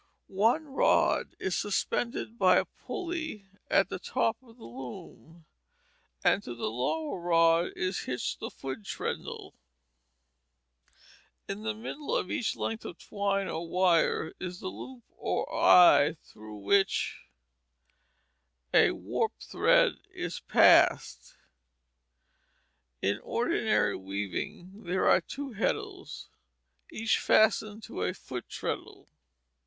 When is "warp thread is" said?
18.93-20.39